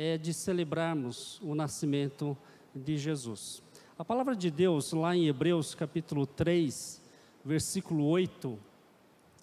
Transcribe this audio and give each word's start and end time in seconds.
é 0.00 0.16
de 0.16 0.32
celebrarmos 0.32 1.40
o 1.42 1.56
nascimento 1.56 2.38
de 2.72 2.96
Jesus. 2.96 3.60
A 3.98 4.04
palavra 4.04 4.36
de 4.36 4.48
Deus, 4.48 4.92
lá 4.92 5.16
em 5.16 5.26
Hebreus 5.26 5.74
capítulo 5.74 6.24
3, 6.24 7.02
versículo 7.44 8.04
8, 8.04 8.56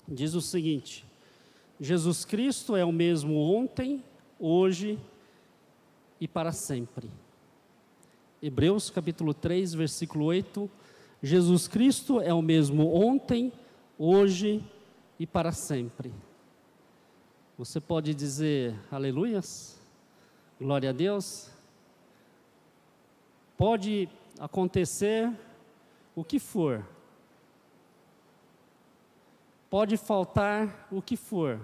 diz 0.07 0.33
o 0.33 0.39
seguinte: 0.39 1.05
Jesus 1.78 2.23
Cristo 2.23 2.73
é 2.73 2.86
o 2.86 2.91
mesmo 2.94 3.38
ontem, 3.38 4.02
hoje 4.39 4.97
e 6.21 6.28
para 6.28 6.54
sempre. 6.54 7.12
Hebreus 8.42 8.90
capítulo 8.90 9.34
3, 9.34 9.74
versículo 9.74 10.24
8. 10.24 10.72
Jesus 11.22 11.68
Cristo 11.68 12.22
é 12.22 12.34
o 12.34 12.42
mesmo 12.42 12.94
ontem, 12.94 13.52
hoje 14.00 14.64
e 15.20 15.28
para 15.28 15.52
sempre. 15.52 16.14
Você 17.58 17.82
pode 17.82 18.14
dizer 18.14 18.74
aleluias? 18.90 19.75
Glória 20.60 20.92
a 20.92 20.94
Deus. 20.94 21.52
Pode 23.58 24.08
acontecer 24.40 25.30
o 26.16 26.23
que 26.23 26.40
for. 26.40 26.88
Pode 29.70 29.98
faltar 29.98 30.88
o 30.90 31.02
que 31.02 31.18
for. 31.18 31.60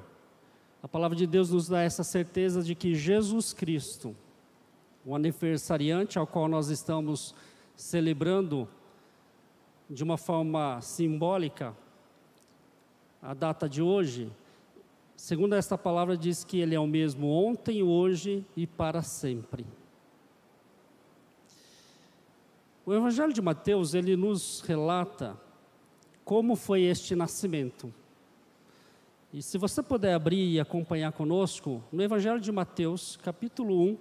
A 0.84 0.90
palavra 0.90 1.16
de 1.16 1.26
Deus 1.26 1.52
nos 1.52 1.70
dá 1.70 1.82
essa 1.82 2.04
certeza 2.04 2.62
de 2.62 2.76
que 2.76 2.94
Jesus 2.94 3.54
Cristo, 3.54 4.14
o 5.06 5.16
aniversariante 5.16 6.20
ao 6.20 6.28
qual 6.28 6.50
nós 6.50 6.68
estamos 6.68 7.34
celebrando 7.78 8.68
de 9.90 10.04
uma 10.04 10.18
forma 10.18 10.82
simbólica 10.82 11.74
a 13.22 13.34
data 13.34 13.70
de 13.70 13.82
hoje, 13.82 14.30
segundo 15.22 15.54
esta 15.54 15.78
palavra 15.78 16.18
diz 16.18 16.44
que 16.44 16.60
ele 16.60 16.74
é 16.74 16.80
o 16.80 16.88
mesmo 16.88 17.30
ontem, 17.30 17.84
hoje 17.84 18.44
e 18.58 18.66
para 18.66 19.04
sempre. 19.04 19.64
O 22.84 22.92
Evangelho 22.92 23.32
de 23.32 23.40
Mateus, 23.40 23.94
ele 23.94 24.16
nos 24.16 24.62
relata 24.62 25.40
como 26.26 26.56
foi 26.56 26.82
este 26.82 27.16
nascimento. 27.16 27.94
E 29.32 29.44
se 29.44 29.60
você 29.60 29.84
puder 29.84 30.16
abrir 30.16 30.54
e 30.54 30.60
acompanhar 30.60 31.12
conosco, 31.12 31.84
no 31.92 32.02
Evangelho 32.02 32.40
de 32.40 32.52
Mateus, 32.52 33.16
capítulo 33.18 33.80
1, 33.80 33.98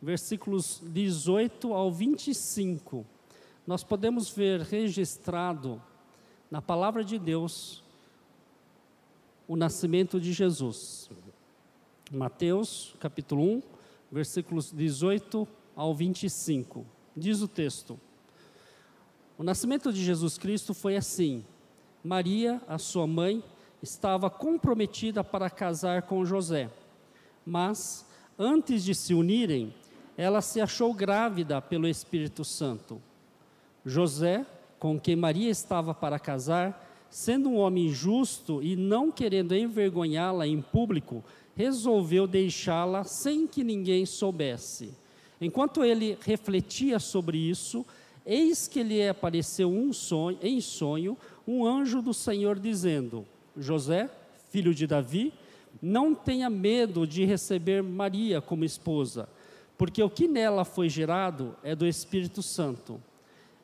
versículos 0.00 0.82
18 0.86 1.74
ao 1.74 1.92
25, 1.92 3.04
nós 3.66 3.84
podemos 3.84 4.30
ver 4.30 4.62
registrado 4.62 5.82
na 6.50 6.62
palavra 6.62 7.04
de 7.04 7.18
Deus 7.18 7.84
o 9.48 9.56
nascimento 9.56 10.20
de 10.20 10.32
Jesus. 10.32 11.08
Mateus, 12.10 12.94
capítulo 13.00 13.42
1, 13.42 13.62
versículos 14.10 14.72
18 14.72 15.46
ao 15.74 15.94
25. 15.94 16.84
Diz 17.16 17.40
o 17.40 17.48
texto: 17.48 17.98
O 19.38 19.42
nascimento 19.42 19.92
de 19.92 20.04
Jesus 20.04 20.38
Cristo 20.38 20.74
foi 20.74 20.96
assim: 20.96 21.44
Maria, 22.02 22.60
a 22.68 22.78
sua 22.78 23.06
mãe, 23.06 23.42
estava 23.82 24.30
comprometida 24.30 25.22
para 25.22 25.50
casar 25.50 26.02
com 26.02 26.24
José. 26.24 26.70
Mas, 27.44 28.06
antes 28.38 28.84
de 28.84 28.94
se 28.94 29.14
unirem, 29.14 29.72
ela 30.16 30.40
se 30.40 30.60
achou 30.60 30.92
grávida 30.94 31.60
pelo 31.60 31.86
Espírito 31.86 32.44
Santo. 32.44 33.00
José, 33.84 34.44
com 34.78 34.98
quem 34.98 35.14
Maria 35.14 35.50
estava 35.50 35.94
para 35.94 36.18
casar, 36.18 36.85
sendo 37.10 37.48
um 37.48 37.56
homem 37.56 37.88
justo 37.88 38.62
e 38.62 38.76
não 38.76 39.10
querendo 39.10 39.54
envergonhá-la 39.54 40.46
em 40.46 40.60
público, 40.60 41.24
resolveu 41.54 42.26
deixá-la 42.26 43.04
sem 43.04 43.46
que 43.46 43.64
ninguém 43.64 44.04
soubesse. 44.04 44.94
Enquanto 45.40 45.84
ele 45.84 46.18
refletia 46.20 46.98
sobre 46.98 47.38
isso, 47.38 47.84
eis 48.24 48.68
que 48.68 48.82
lhe 48.82 49.08
apareceu 49.08 49.70
um 49.70 49.92
sonho, 49.92 50.38
em 50.42 50.60
sonho 50.60 51.16
um 51.46 51.64
anjo 51.64 52.02
do 52.02 52.12
Senhor 52.12 52.58
dizendo: 52.58 53.26
José, 53.56 54.10
filho 54.50 54.74
de 54.74 54.86
Davi, 54.86 55.32
não 55.80 56.14
tenha 56.14 56.48
medo 56.48 57.06
de 57.06 57.24
receber 57.24 57.82
Maria 57.82 58.40
como 58.40 58.64
esposa, 58.64 59.28
porque 59.76 60.02
o 60.02 60.10
que 60.10 60.26
nela 60.26 60.64
foi 60.64 60.88
gerado 60.88 61.54
é 61.62 61.74
do 61.74 61.86
Espírito 61.86 62.42
Santo. 62.42 63.00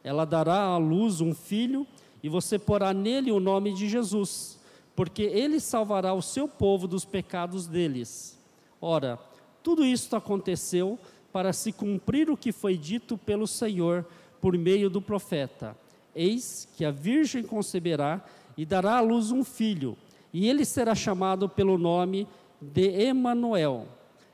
Ela 0.05 0.25
dará 0.25 0.61
à 0.63 0.77
luz 0.77 1.21
um 1.21 1.35
filho, 1.35 1.87
e 2.23 2.29
você 2.29 2.59
porá 2.59 2.95
nele 2.95 3.33
o 3.33 3.41
nome 3.41 3.73
de 3.73 3.89
Jesus, 3.89 4.59
porque 4.95 5.23
ele 5.23 5.59
salvará 5.59 6.15
o 6.15 6.23
seu 6.23 6.47
povo 6.47 6.87
dos 6.87 7.05
pecados 7.05 7.67
deles. 7.67 8.39
Ora, 8.81 9.19
tudo 9.63 9.85
isto 9.85 10.15
aconteceu 10.15 10.99
para 11.33 11.53
se 11.53 11.73
cumprir 11.73 12.31
o 12.31 12.37
que 12.37 12.53
foi 12.53 12.77
dito 12.77 13.17
pelo 13.17 13.47
Senhor 13.47 14.07
por 14.41 14.57
meio 14.57 14.91
do 14.91 15.01
profeta: 15.01 15.77
Eis 16.15 16.69
que 16.77 16.85
a 16.85 16.91
virgem 16.91 17.43
conceberá 17.43 18.25
e 18.57 18.67
dará 18.67 18.97
à 18.97 19.01
luz 19.01 19.31
um 19.31 19.43
filho, 19.43 19.97
e 20.33 20.49
ele 20.49 20.65
será 20.65 20.95
chamado 20.95 21.49
pelo 21.49 21.79
nome 21.79 22.29
de 22.61 22.89
Emanuel. 23.07 23.89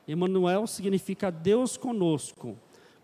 Emanuel 0.07 0.67
significa 0.67 1.31
Deus 1.31 1.77
conosco. 1.77 2.57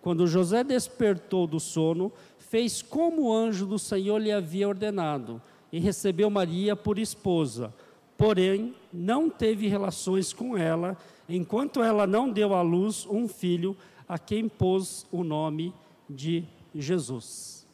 Quando 0.06 0.28
José 0.28 0.64
despertou 0.64 1.48
do 1.48 1.60
sono, 1.60 2.14
fez 2.38 2.80
como 2.80 3.24
o 3.24 3.34
anjo 3.34 3.66
do 3.66 3.80
Senhor 3.80 4.20
lhe 4.20 4.32
havia 4.32 4.68
ordenado 4.68 5.42
e 5.72 5.80
recebeu 5.80 6.30
Maria 6.30 6.76
por 6.76 7.00
esposa. 7.00 7.74
Porém, 8.16 8.76
não 8.94 9.32
teve 9.32 9.68
relações 9.68 10.32
com 10.32 10.56
ela, 10.56 10.96
enquanto 11.28 11.82
ela 11.82 12.06
não 12.06 12.30
deu 12.30 12.54
à 12.54 12.62
luz 12.62 13.08
um 13.08 13.28
filho, 13.28 13.76
a 14.08 14.20
quem 14.20 14.48
pôs 14.48 15.08
o 15.12 15.24
nome 15.24 15.74
de 16.08 16.44
Jesus. 16.76 17.66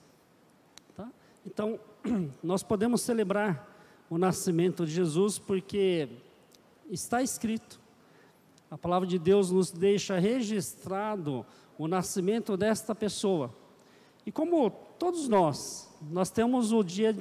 Tá? 0.95 1.09
Então, 1.45 1.77
nós 2.41 2.63
podemos 2.63 3.01
celebrar 3.01 3.67
o 4.09 4.17
nascimento 4.17 4.85
de 4.85 4.93
Jesus 4.93 5.37
porque 5.37 6.07
está 6.89 7.21
escrito. 7.21 7.77
A 8.69 8.77
palavra 8.77 9.05
de 9.05 9.19
Deus 9.19 9.51
nos 9.51 9.69
deixa 9.69 10.17
registrado 10.17 11.45
o 11.81 11.87
nascimento 11.87 12.55
desta 12.55 12.93
pessoa. 12.93 13.51
E 14.23 14.31
como 14.31 14.69
todos 14.99 15.27
nós, 15.27 15.91
nós 16.11 16.29
temos 16.29 16.71
o 16.71 16.83
dia 16.83 17.17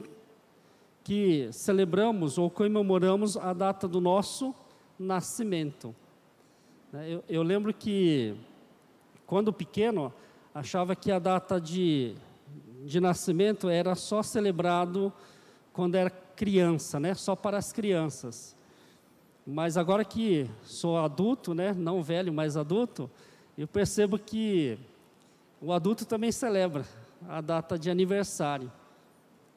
que 1.03 1.49
celebramos 1.51 2.37
ou 2.37 2.51
comemoramos 2.51 3.39
a 3.39 3.55
data 3.55 3.89
do 3.89 4.03
nosso 4.03 4.55
nascimento. 4.99 5.97
Né, 6.93 7.09
eu, 7.09 7.25
eu 7.27 7.43
lembro 7.43 7.73
que, 7.73 8.37
quando 9.27 9.51
pequeno, 9.51 10.13
achava 10.55 10.95
que 10.95 11.11
a 11.11 11.19
data 11.19 11.59
de, 11.59 12.15
de 12.85 13.01
nascimento 13.01 13.67
era 13.67 13.95
só 13.95 14.23
celebrado 14.23 15.11
quando 15.73 15.95
era 15.95 16.11
criança, 16.11 17.01
né? 17.01 17.15
só 17.15 17.35
para 17.35 17.57
as 17.57 17.73
crianças. 17.73 18.55
Mas 19.47 19.79
agora 19.79 20.05
que 20.05 20.51
sou 20.65 20.99
adulto, 20.99 21.55
né? 21.55 21.73
não 21.73 22.03
velho, 22.03 22.31
mas 22.31 22.59
adulto, 22.59 23.11
eu 23.57 23.69
percebo 23.69 24.19
que 24.19 24.79
o 25.61 25.73
adulto 25.73 26.05
também 26.07 26.33
celebra 26.33 26.85
a 27.29 27.41
data 27.41 27.79
de 27.79 27.91
aniversário. 27.91 28.71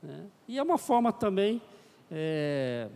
Né? 0.01 0.25
E 0.47 0.57
é 0.57 0.63
uma 0.63 0.77
forma 0.77 1.13
também 1.13 1.61
é, 2.11 2.89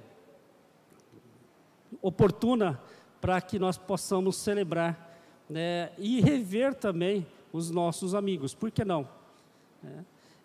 oportuna 2.02 2.80
para 3.22 3.40
que 3.42 3.58
nós 3.58 3.78
possamos 3.78 4.36
celebrar 4.36 5.20
né? 5.50 5.92
e 5.98 6.20
rever 6.20 6.74
também 6.76 7.26
os 7.54 7.72
nossos 7.72 8.14
amigos. 8.14 8.54
Por 8.54 8.70
que 8.70 8.84
não? 8.84 9.08
É. 9.84 10.04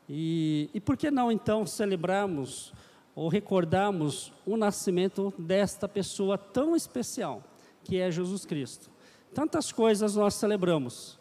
E, 0.09 0.71
e 0.75 0.81
por 0.81 0.97
que 0.97 1.11
não 1.11 1.31
então 1.33 1.67
celebrarmos 1.67 2.73
ou 3.15 3.29
recordarmos 3.29 4.33
o 4.47 4.57
nascimento 4.57 5.33
desta 5.39 5.89
pessoa 5.89 6.37
tão 6.37 6.77
especial 6.77 7.43
que 7.85 7.99
é 7.99 8.11
Jesus 8.11 8.45
Cristo? 8.45 8.92
Tantas 9.35 9.73
coisas 9.73 10.15
nós 10.15 10.35
celebramos 10.35 11.19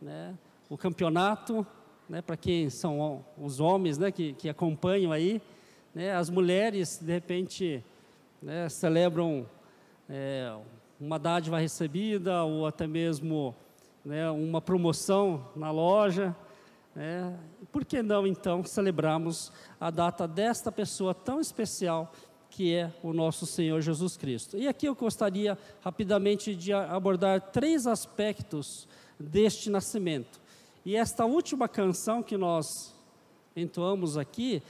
né? 0.00 0.34
o 0.70 0.78
campeonato, 0.78 1.66
né? 2.08 2.22
para 2.22 2.34
quem 2.34 2.70
são 2.70 3.22
os 3.36 3.60
homens 3.60 3.98
né? 3.98 4.10
que, 4.10 4.32
que 4.32 4.48
acompanham 4.48 5.12
aí, 5.12 5.42
né? 5.94 6.14
as 6.14 6.30
mulheres, 6.30 6.98
de 6.98 7.12
repente, 7.12 7.84
né? 8.40 8.66
celebram 8.70 9.46
é, 10.08 10.56
uma 10.98 11.18
dádiva 11.18 11.58
recebida 11.58 12.44
ou 12.44 12.66
até 12.66 12.86
mesmo 12.86 13.54
né? 14.02 14.30
uma 14.30 14.62
promoção 14.62 15.46
na 15.54 15.70
loja. 15.70 16.34
Né? 16.94 17.38
Por 17.70 17.84
que 17.84 18.02
não, 18.02 18.26
então, 18.26 18.64
celebrarmos 18.64 19.52
a 19.78 19.90
data 19.90 20.26
desta 20.26 20.72
pessoa 20.72 21.12
tão 21.12 21.38
especial 21.38 22.10
que 22.50 22.74
é 22.74 22.92
o 23.02 23.12
nosso 23.12 23.46
Senhor 23.46 23.80
Jesus 23.80 24.16
Cristo. 24.16 24.58
E 24.58 24.66
aqui 24.66 24.86
eu 24.86 24.94
gostaria 24.94 25.56
rapidamente 25.80 26.54
de 26.54 26.72
abordar 26.72 27.40
três 27.52 27.86
aspectos 27.86 28.88
deste 29.18 29.70
nascimento. 29.70 30.40
E 30.84 30.96
esta 30.96 31.24
última 31.24 31.68
canção 31.68 32.22
que 32.22 32.36
nós 32.36 32.94
entoamos 33.54 34.18
aqui 34.18 34.62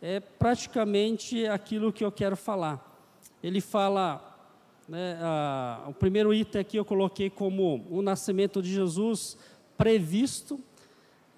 é 0.00 0.20
praticamente 0.20 1.46
aquilo 1.46 1.92
que 1.92 2.04
eu 2.04 2.12
quero 2.12 2.36
falar. 2.36 2.90
Ele 3.42 3.60
fala 3.60 4.20
né, 4.88 5.18
a, 5.22 5.84
o 5.88 5.94
primeiro 5.94 6.34
item 6.34 6.60
aqui 6.60 6.76
eu 6.76 6.84
coloquei 6.84 7.30
como 7.30 7.86
o 7.88 8.02
nascimento 8.02 8.60
de 8.60 8.72
Jesus 8.72 9.38
previsto. 9.78 10.60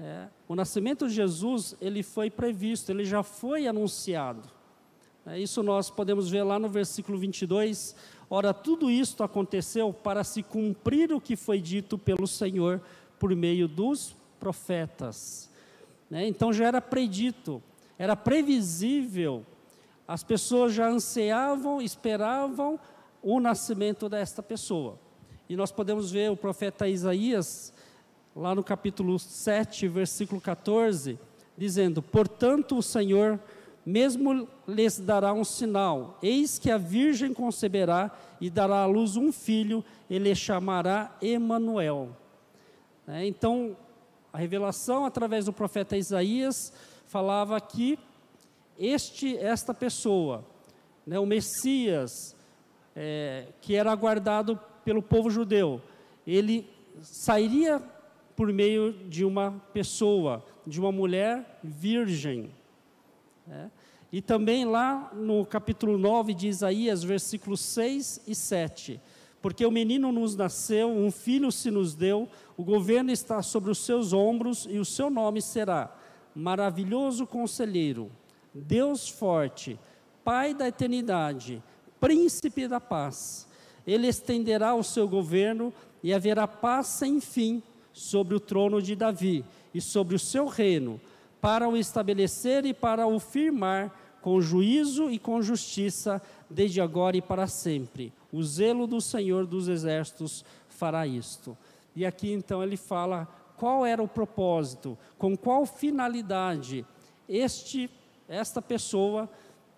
É, 0.00 0.26
o 0.48 0.56
nascimento 0.56 1.06
de 1.06 1.14
Jesus, 1.14 1.76
ele 1.80 2.02
foi 2.02 2.30
previsto, 2.30 2.90
ele 2.90 3.04
já 3.04 3.22
foi 3.22 3.66
anunciado. 3.66 4.53
É, 5.26 5.38
isso 5.38 5.62
nós 5.62 5.88
podemos 5.88 6.28
ver 6.28 6.42
lá 6.42 6.58
no 6.58 6.68
versículo 6.68 7.18
22. 7.18 7.96
Ora, 8.28 8.52
tudo 8.52 8.90
isto 8.90 9.22
aconteceu 9.22 9.92
para 9.92 10.22
se 10.22 10.42
cumprir 10.42 11.12
o 11.12 11.20
que 11.20 11.34
foi 11.34 11.60
dito 11.60 11.96
pelo 11.96 12.26
Senhor 12.26 12.80
por 13.18 13.34
meio 13.34 13.66
dos 13.66 14.14
profetas. 14.38 15.50
Né? 16.10 16.26
Então 16.26 16.52
já 16.52 16.66
era 16.66 16.80
predito, 16.80 17.62
era 17.98 18.14
previsível, 18.14 19.46
as 20.06 20.22
pessoas 20.22 20.74
já 20.74 20.88
ansiavam, 20.88 21.80
esperavam 21.80 22.78
o 23.22 23.40
nascimento 23.40 24.08
desta 24.08 24.42
pessoa. 24.42 24.98
E 25.48 25.56
nós 25.56 25.72
podemos 25.72 26.10
ver 26.10 26.30
o 26.30 26.36
profeta 26.36 26.86
Isaías, 26.86 27.72
lá 28.36 28.54
no 28.54 28.62
capítulo 28.62 29.18
7, 29.18 29.88
versículo 29.88 30.40
14, 30.40 31.18
dizendo: 31.56 32.02
Portanto, 32.02 32.76
o 32.76 32.82
Senhor 32.82 33.40
mesmo 33.84 34.48
lhes 34.66 34.98
dará 34.98 35.32
um 35.32 35.44
sinal: 35.44 36.18
eis 36.22 36.58
que 36.58 36.70
a 36.70 36.78
virgem 36.78 37.32
conceberá 37.34 38.10
e 38.40 38.48
dará 38.50 38.82
à 38.82 38.86
luz 38.86 39.16
um 39.16 39.32
filho, 39.32 39.84
ele 40.08 40.34
chamará 40.34 41.14
Emanuel. 41.20 42.16
É, 43.06 43.26
então, 43.26 43.76
a 44.32 44.38
revelação 44.38 45.04
através 45.04 45.44
do 45.44 45.52
profeta 45.52 45.96
Isaías 45.96 46.72
falava 47.06 47.60
que 47.60 47.98
este, 48.78 49.36
esta 49.36 49.72
pessoa, 49.72 50.44
né, 51.06 51.18
o 51.18 51.26
Messias, 51.26 52.34
é, 52.96 53.48
que 53.60 53.74
era 53.74 53.92
aguardado 53.92 54.58
pelo 54.84 55.02
povo 55.02 55.30
judeu, 55.30 55.80
ele 56.26 56.68
sairia 57.02 57.82
por 58.36 58.52
meio 58.52 58.92
de 58.92 59.24
uma 59.24 59.62
pessoa, 59.72 60.44
de 60.66 60.80
uma 60.80 60.90
mulher 60.90 61.60
virgem. 61.62 62.50
Né? 63.46 63.70
E 64.12 64.22
também 64.22 64.64
lá 64.64 65.10
no 65.14 65.44
capítulo 65.44 65.98
9 65.98 66.34
de 66.34 66.48
Isaías, 66.48 67.02
versículos 67.02 67.60
6 67.60 68.22
e 68.26 68.34
7. 68.34 69.00
Porque 69.42 69.66
o 69.66 69.70
menino 69.70 70.10
nos 70.10 70.36
nasceu, 70.36 70.88
um 70.88 71.10
filho 71.10 71.52
se 71.52 71.70
nos 71.70 71.94
deu, 71.94 72.28
o 72.56 72.64
governo 72.64 73.10
está 73.10 73.42
sobre 73.42 73.70
os 73.70 73.78
seus 73.78 74.12
ombros 74.12 74.66
e 74.70 74.78
o 74.78 74.84
seu 74.84 75.10
nome 75.10 75.42
será 75.42 75.94
Maravilhoso 76.34 77.26
Conselheiro, 77.26 78.10
Deus 78.54 79.08
Forte, 79.08 79.78
Pai 80.24 80.54
da 80.54 80.68
Eternidade, 80.68 81.62
Príncipe 82.00 82.66
da 82.66 82.80
Paz. 82.80 83.46
Ele 83.86 84.06
estenderá 84.06 84.74
o 84.74 84.82
seu 84.82 85.06
governo 85.06 85.72
e 86.02 86.14
haverá 86.14 86.48
paz 86.48 86.86
sem 86.86 87.20
fim 87.20 87.62
sobre 87.92 88.34
o 88.34 88.40
trono 88.40 88.80
de 88.80 88.96
Davi 88.96 89.44
e 89.74 89.80
sobre 89.80 90.14
o 90.14 90.18
seu 90.18 90.46
reino, 90.46 91.00
para 91.44 91.68
o 91.68 91.76
estabelecer 91.76 92.64
e 92.64 92.72
para 92.72 93.06
o 93.06 93.20
firmar 93.20 93.94
com 94.22 94.40
juízo 94.40 95.10
e 95.10 95.18
com 95.18 95.42
justiça, 95.42 96.22
desde 96.48 96.80
agora 96.80 97.18
e 97.18 97.20
para 97.20 97.46
sempre. 97.46 98.14
O 98.32 98.42
zelo 98.42 98.86
do 98.86 98.98
Senhor 98.98 99.44
dos 99.44 99.68
Exércitos 99.68 100.42
fará 100.70 101.06
isto. 101.06 101.54
E 101.94 102.06
aqui 102.06 102.32
então 102.32 102.62
ele 102.62 102.78
fala 102.78 103.28
qual 103.58 103.84
era 103.84 104.02
o 104.02 104.08
propósito, 104.08 104.96
com 105.18 105.36
qual 105.36 105.66
finalidade 105.66 106.86
este, 107.28 107.90
esta 108.26 108.62
pessoa, 108.62 109.28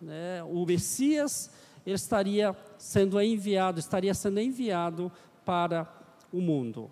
né, 0.00 0.44
o 0.44 0.64
Messias, 0.64 1.50
ele 1.84 1.96
estaria 1.96 2.56
sendo 2.78 3.20
enviado, 3.20 3.80
estaria 3.80 4.14
sendo 4.14 4.38
enviado 4.38 5.10
para 5.44 5.84
o 6.32 6.40
mundo. 6.40 6.88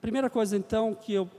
Primeira 0.00 0.28
coisa 0.28 0.56
então 0.56 0.92
que 0.92 1.12
eu 1.12 1.30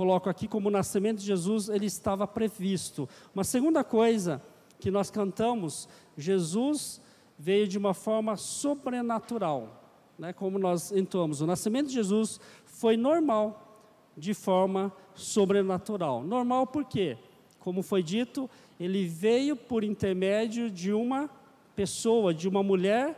coloco 0.00 0.30
aqui 0.30 0.48
como 0.48 0.68
o 0.68 0.72
nascimento 0.72 1.18
de 1.18 1.26
Jesus, 1.26 1.68
ele 1.68 1.84
estava 1.84 2.26
previsto. 2.26 3.06
Uma 3.34 3.44
segunda 3.44 3.84
coisa 3.84 4.42
que 4.78 4.90
nós 4.90 5.10
cantamos, 5.10 5.86
Jesus 6.16 7.02
veio 7.38 7.68
de 7.68 7.76
uma 7.76 7.92
forma 7.92 8.36
sobrenatural 8.36 9.80
né, 10.20 10.34
como 10.34 10.58
nós 10.58 10.92
entoamos, 10.92 11.40
o 11.40 11.46
nascimento 11.46 11.86
de 11.88 11.94
Jesus 11.94 12.38
foi 12.66 12.94
normal, 12.94 13.82
de 14.14 14.34
forma 14.34 14.92
sobrenatural. 15.14 16.22
Normal 16.22 16.66
por 16.66 16.84
quê? 16.84 17.16
Como 17.58 17.82
foi 17.82 18.02
dito, 18.02 18.48
ele 18.78 19.06
veio 19.06 19.56
por 19.56 19.82
intermédio 19.82 20.70
de 20.70 20.92
uma 20.92 21.30
pessoa, 21.74 22.34
de 22.34 22.46
uma 22.46 22.62
mulher, 22.62 23.16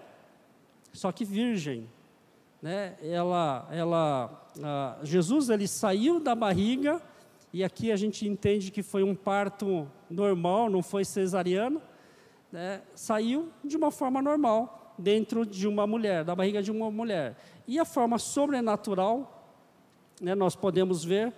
só 0.92 1.10
que 1.10 1.24
virgem. 1.24 1.88
Né? 2.62 2.94
Ela, 3.02 3.68
ela, 3.72 4.48
Jesus 5.02 5.50
ele 5.50 5.66
saiu 5.66 6.20
da 6.20 6.32
barriga 6.32 7.02
e 7.52 7.64
aqui 7.64 7.90
a 7.90 7.96
gente 7.96 8.26
entende 8.26 8.70
que 8.70 8.84
foi 8.84 9.02
um 9.02 9.16
parto 9.16 9.90
normal, 10.08 10.70
não 10.70 10.80
foi 10.80 11.04
cesariano, 11.04 11.82
né? 12.52 12.80
saiu 12.94 13.50
de 13.64 13.76
uma 13.76 13.90
forma 13.90 14.22
normal 14.22 14.94
dentro 14.96 15.44
de 15.44 15.66
uma 15.66 15.86
mulher, 15.86 16.24
da 16.24 16.36
barriga 16.36 16.62
de 16.62 16.70
uma 16.70 16.90
mulher. 16.90 17.36
E 17.66 17.78
a 17.80 17.84
forma 17.84 18.18
sobrenatural, 18.18 19.50
né, 20.20 20.34
nós 20.34 20.54
podemos 20.54 21.04
ver, 21.04 21.32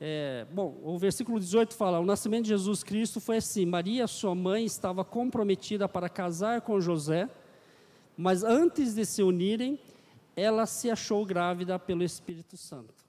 é, 0.00 0.46
bom, 0.52 0.76
o 0.82 0.98
versículo 0.98 1.38
18 1.38 1.74
fala: 1.74 2.00
o 2.00 2.04
nascimento 2.04 2.44
de 2.44 2.48
Jesus 2.48 2.82
Cristo 2.82 3.20
foi 3.20 3.36
assim: 3.36 3.64
Maria, 3.64 4.06
sua 4.06 4.34
mãe, 4.34 4.64
estava 4.64 5.04
comprometida 5.04 5.88
para 5.88 6.08
casar 6.08 6.62
com 6.62 6.80
José, 6.80 7.28
mas 8.16 8.42
antes 8.42 8.94
de 8.94 9.04
se 9.04 9.22
unirem, 9.22 9.78
ela 10.40 10.64
se 10.64 10.90
achou 10.90 11.26
grávida 11.26 11.78
pelo 11.78 12.02
Espírito 12.02 12.56
Santo. 12.56 13.04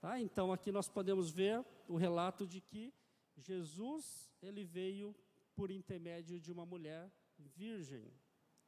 Tá? 0.00 0.20
Então 0.20 0.52
aqui 0.52 0.70
nós 0.70 0.88
podemos 0.88 1.30
ver 1.30 1.64
o 1.88 1.96
relato 1.96 2.46
de 2.46 2.60
que 2.60 2.94
Jesus 3.36 4.30
ele 4.40 4.62
veio 4.62 5.12
por 5.56 5.68
intermédio 5.68 6.38
de 6.38 6.52
uma 6.52 6.64
mulher 6.64 7.10
virgem. 7.56 8.04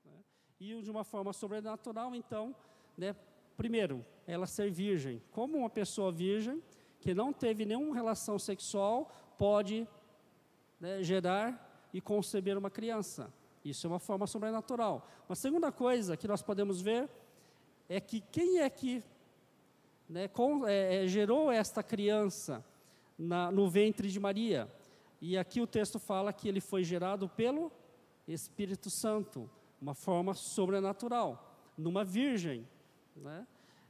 Né? 0.04 0.24
E 0.58 0.82
de 0.82 0.90
uma 0.90 1.04
forma 1.04 1.32
sobrenatural, 1.32 2.12
então, 2.12 2.56
né, 2.96 3.14
primeiro, 3.56 4.04
ela 4.26 4.48
ser 4.48 4.68
virgem. 4.68 5.22
Como 5.30 5.58
uma 5.58 5.70
pessoa 5.70 6.10
virgem, 6.10 6.60
que 6.98 7.14
não 7.14 7.32
teve 7.32 7.64
nenhuma 7.64 7.94
relação 7.94 8.36
sexual, 8.36 9.12
pode 9.38 9.86
né, 10.80 11.04
gerar 11.04 11.88
e 11.92 12.00
conceber 12.00 12.58
uma 12.58 12.68
criança. 12.68 13.32
Isso 13.64 13.86
é 13.86 13.90
uma 13.90 14.00
forma 14.00 14.26
sobrenatural. 14.26 15.06
Uma 15.28 15.36
segunda 15.36 15.70
coisa 15.70 16.16
que 16.16 16.26
nós 16.26 16.42
podemos 16.42 16.80
ver 16.80 17.08
é 17.90 18.00
que 18.00 18.20
quem 18.20 18.60
é 18.60 18.70
que 18.70 19.02
né, 20.08 20.28
com, 20.28 20.64
é, 20.64 21.04
é, 21.04 21.08
gerou 21.08 21.50
esta 21.50 21.82
criança 21.82 22.64
na, 23.18 23.50
no 23.50 23.68
ventre 23.68 24.08
de 24.08 24.20
Maria? 24.20 24.72
E 25.20 25.36
aqui 25.36 25.60
o 25.60 25.66
texto 25.66 25.98
fala 25.98 26.32
que 26.32 26.48
ele 26.48 26.60
foi 26.60 26.84
gerado 26.84 27.28
pelo 27.28 27.72
Espírito 28.28 28.88
Santo 28.88 29.50
uma 29.82 29.92
forma 29.92 30.34
sobrenatural, 30.34 31.58
numa 31.76 32.04
virgem. 32.04 32.64
Né? 33.16 33.44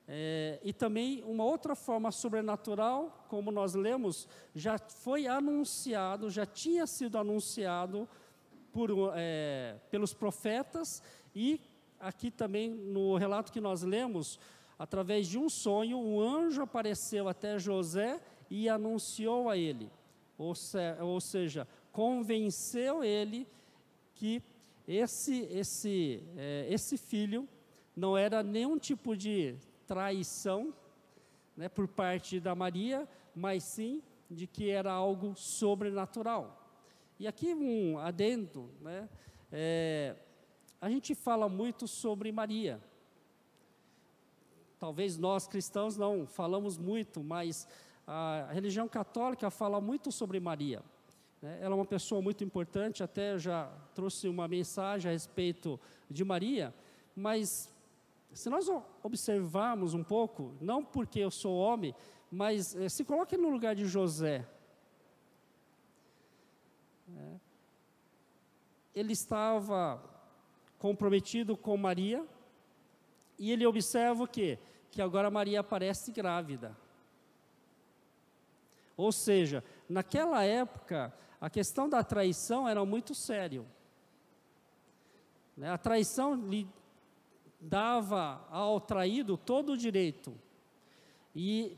É, 0.08 0.58
e 0.64 0.72
também 0.72 1.22
uma 1.24 1.44
outra 1.44 1.74
forma 1.76 2.10
sobrenatural, 2.10 3.26
como 3.28 3.52
nós 3.52 3.74
lemos, 3.74 4.26
já 4.54 4.78
foi 4.78 5.26
anunciado, 5.26 6.30
já 6.30 6.46
tinha 6.46 6.86
sido 6.86 7.18
anunciado 7.18 8.08
por, 8.72 9.12
é, 9.14 9.76
pelos 9.90 10.14
profetas, 10.14 11.02
e 11.34 11.60
aqui 12.00 12.30
também 12.30 12.70
no 12.70 13.16
relato 13.16 13.52
que 13.52 13.60
nós 13.60 13.82
lemos, 13.82 14.40
através 14.78 15.28
de 15.28 15.38
um 15.38 15.48
sonho, 15.48 15.98
um 15.98 16.20
anjo 16.20 16.62
apareceu 16.62 17.28
até 17.28 17.58
José 17.58 18.20
e 18.48 18.68
anunciou 18.68 19.50
a 19.50 19.56
ele, 19.56 19.90
ou, 20.36 20.54
se, 20.54 20.78
ou 21.00 21.20
seja, 21.20 21.68
convenceu 21.92 23.04
ele 23.04 23.46
que 24.14 24.42
esse, 24.88 25.42
esse, 25.52 26.22
é, 26.36 26.66
esse 26.68 26.96
filho 26.96 27.48
não 27.94 28.16
era 28.16 28.42
nenhum 28.42 28.78
tipo 28.78 29.16
de 29.16 29.54
traição 29.86 30.74
né, 31.56 31.68
por 31.68 31.86
parte 31.86 32.40
da 32.40 32.54
Maria, 32.54 33.08
mas 33.34 33.62
sim 33.62 34.02
de 34.30 34.46
que 34.46 34.70
era 34.70 34.90
algo 34.90 35.34
sobrenatural. 35.36 36.56
E 37.18 37.26
aqui 37.26 37.54
um 37.54 37.98
adendo, 37.98 38.70
né, 38.80 39.08
é, 39.52 40.16
a 40.80 40.88
gente 40.88 41.14
fala 41.14 41.48
muito 41.48 41.86
sobre 41.86 42.32
Maria. 42.32 42.80
Talvez 44.78 45.18
nós 45.18 45.46
cristãos 45.46 45.96
não 45.96 46.26
falamos 46.26 46.78
muito, 46.78 47.22
mas 47.22 47.68
a 48.06 48.48
religião 48.50 48.88
católica 48.88 49.50
fala 49.50 49.80
muito 49.80 50.10
sobre 50.10 50.40
Maria. 50.40 50.82
Né? 51.42 51.58
Ela 51.60 51.74
é 51.74 51.76
uma 51.76 51.84
pessoa 51.84 52.22
muito 52.22 52.42
importante, 52.42 53.02
até 53.02 53.38
já 53.38 53.70
trouxe 53.94 54.26
uma 54.26 54.48
mensagem 54.48 55.10
a 55.10 55.12
respeito 55.12 55.78
de 56.10 56.24
Maria, 56.24 56.74
mas 57.14 57.70
se 58.32 58.48
nós 58.48 58.66
observarmos 59.02 59.92
um 59.92 60.02
pouco, 60.02 60.54
não 60.60 60.82
porque 60.82 61.18
eu 61.18 61.30
sou 61.30 61.56
homem, 61.58 61.94
mas 62.30 62.74
eh, 62.74 62.88
se 62.88 63.04
coloque 63.04 63.36
no 63.36 63.50
lugar 63.50 63.74
de 63.74 63.86
José. 63.86 64.48
É, 67.16 67.34
ele 68.94 69.12
estava 69.12 70.09
comprometido 70.80 71.58
com 71.58 71.76
Maria, 71.76 72.26
e 73.38 73.52
ele 73.52 73.66
observa 73.66 74.24
o 74.24 74.26
quê? 74.26 74.58
Que 74.90 75.00
agora 75.00 75.30
Maria 75.30 75.60
aparece 75.60 76.10
grávida. 76.10 76.76
Ou 78.96 79.12
seja, 79.12 79.62
naquela 79.88 80.42
época, 80.42 81.14
a 81.38 81.50
questão 81.50 81.88
da 81.88 82.02
traição 82.02 82.66
era 82.66 82.84
muito 82.84 83.14
sério. 83.14 83.66
Né? 85.56 85.70
A 85.70 85.78
traição 85.78 86.34
lhe 86.34 86.66
dava 87.60 88.42
ao 88.50 88.80
traído 88.80 89.36
todo 89.36 89.72
o 89.72 89.76
direito. 89.76 90.34
E 91.36 91.76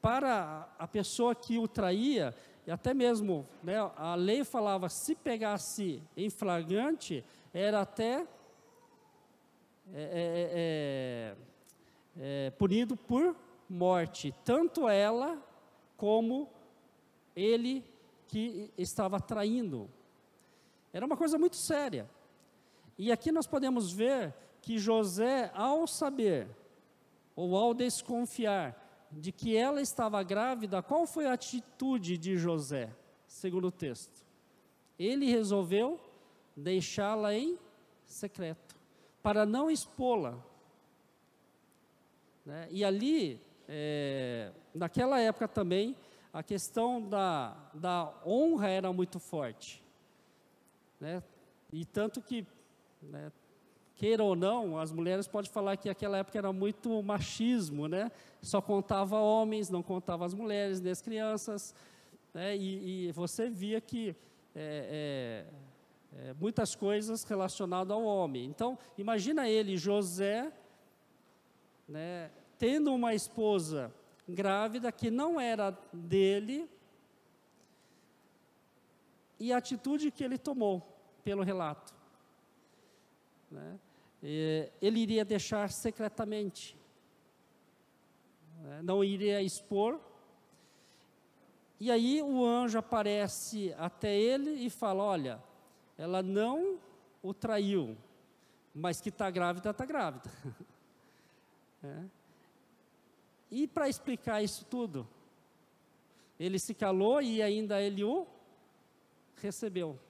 para 0.00 0.66
a 0.78 0.88
pessoa 0.88 1.34
que 1.34 1.58
o 1.58 1.68
traía, 1.68 2.34
e 2.66 2.70
até 2.70 2.94
mesmo 2.94 3.46
né, 3.62 3.76
a 3.96 4.14
lei 4.14 4.42
falava, 4.42 4.88
se 4.88 5.14
pegasse 5.14 6.02
em 6.16 6.30
flagrante, 6.30 7.22
era 7.52 7.80
até 7.80 8.26
é, 9.92 10.02
é, 10.14 11.36
é, 12.16 12.46
é 12.46 12.50
punido 12.50 12.96
por 12.96 13.36
morte, 13.68 14.34
tanto 14.44 14.88
ela 14.88 15.42
como 15.96 16.48
ele 17.34 17.84
que 18.26 18.70
estava 18.76 19.20
traindo. 19.20 19.90
Era 20.92 21.06
uma 21.06 21.16
coisa 21.16 21.38
muito 21.38 21.56
séria. 21.56 22.08
E 22.98 23.10
aqui 23.10 23.32
nós 23.32 23.46
podemos 23.46 23.92
ver 23.92 24.34
que 24.60 24.78
José, 24.78 25.50
ao 25.54 25.86
saber 25.86 26.48
ou 27.34 27.56
ao 27.56 27.72
desconfiar 27.72 29.08
de 29.10 29.32
que 29.32 29.56
ela 29.56 29.80
estava 29.80 30.22
grávida, 30.22 30.82
qual 30.82 31.06
foi 31.06 31.26
a 31.26 31.32
atitude 31.32 32.16
de 32.18 32.36
José, 32.36 32.90
segundo 33.26 33.68
o 33.68 33.72
texto? 33.72 34.24
Ele 34.98 35.30
resolveu 35.30 35.98
deixá-la 36.60 37.34
em 37.34 37.58
secreto, 38.04 38.76
para 39.22 39.44
não 39.46 39.70
expô-la. 39.70 40.38
Né? 42.44 42.68
E 42.70 42.84
ali 42.84 43.40
é, 43.68 44.50
naquela 44.74 45.20
época 45.20 45.46
também, 45.46 45.96
a 46.32 46.42
questão 46.42 47.00
da, 47.00 47.56
da 47.72 48.12
honra 48.26 48.68
era 48.68 48.92
muito 48.92 49.18
forte. 49.18 49.82
Né? 51.00 51.22
E 51.72 51.84
tanto 51.84 52.20
que, 52.20 52.46
né, 53.02 53.30
queira 53.94 54.24
ou 54.24 54.34
não, 54.34 54.78
as 54.78 54.90
mulheres 54.90 55.28
podem 55.28 55.50
falar 55.50 55.76
que 55.76 55.88
aquela 55.88 56.18
época 56.18 56.36
era 56.38 56.52
muito 56.52 57.02
machismo, 57.02 57.86
né? 57.86 58.10
Só 58.42 58.60
contava 58.60 59.18
homens, 59.18 59.68
não 59.68 59.82
contava 59.82 60.24
as 60.24 60.34
mulheres, 60.34 60.80
nem 60.80 60.90
as 60.90 61.02
crianças. 61.02 61.74
Né? 62.34 62.56
E, 62.56 63.08
e 63.08 63.12
você 63.12 63.48
via 63.48 63.80
que 63.80 64.16
é, 64.54 65.46
é, 65.46 65.69
é, 66.16 66.34
muitas 66.34 66.74
coisas 66.74 67.24
relacionadas 67.24 67.92
ao 67.92 68.02
homem. 68.02 68.44
Então, 68.44 68.78
imagina 68.98 69.48
ele, 69.48 69.76
José, 69.76 70.52
né, 71.88 72.30
tendo 72.58 72.92
uma 72.92 73.14
esposa 73.14 73.92
grávida 74.28 74.92
que 74.92 75.10
não 75.10 75.40
era 75.40 75.76
dele, 75.92 76.68
e 79.38 79.52
a 79.52 79.56
atitude 79.56 80.10
que 80.10 80.22
ele 80.22 80.36
tomou, 80.36 80.86
pelo 81.24 81.42
relato. 81.42 81.94
Né? 83.50 83.78
ele 84.22 85.00
iria 85.00 85.24
deixar 85.24 85.70
secretamente, 85.70 86.76
né? 88.60 88.80
não 88.82 89.02
iria 89.02 89.42
expor. 89.42 89.98
E 91.80 91.90
aí 91.90 92.20
o 92.22 92.44
anjo 92.44 92.78
aparece 92.78 93.74
até 93.78 94.14
ele 94.14 94.50
e 94.50 94.68
fala: 94.68 95.02
Olha, 95.02 95.42
ela 96.00 96.22
não 96.22 96.78
o 97.22 97.34
traiu, 97.34 97.94
mas 98.74 99.02
que 99.02 99.10
está 99.10 99.30
grávida, 99.30 99.68
está 99.68 99.84
grávida. 99.84 100.30
é. 101.84 102.04
E 103.50 103.68
para 103.68 103.86
explicar 103.86 104.42
isso 104.42 104.64
tudo, 104.64 105.06
ele 106.38 106.58
se 106.58 106.72
calou 106.72 107.20
e 107.20 107.42
ainda 107.42 107.82
ele 107.82 108.02
o 108.02 108.26
recebeu. 109.36 110.00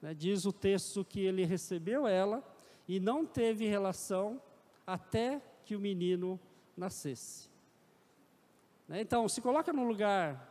Né? 0.00 0.14
Diz 0.14 0.44
o 0.44 0.52
texto 0.52 1.04
que 1.04 1.18
ele 1.18 1.44
recebeu 1.44 2.06
ela 2.06 2.40
e 2.86 3.00
não 3.00 3.26
teve 3.26 3.66
relação 3.66 4.40
até 4.86 5.42
que 5.64 5.74
o 5.74 5.80
menino 5.80 6.38
nascesse. 6.76 7.50
Né? 8.86 9.00
Então, 9.00 9.28
se 9.28 9.40
coloca 9.40 9.72
no 9.72 9.82
lugar 9.82 10.48